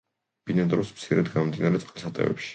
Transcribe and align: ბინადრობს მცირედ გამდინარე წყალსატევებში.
ბინადრობს 0.51 0.95
მცირედ 0.95 1.31
გამდინარე 1.37 1.85
წყალსატევებში. 1.87 2.49